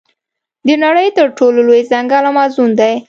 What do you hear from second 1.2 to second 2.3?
ټولو لوی ځنګل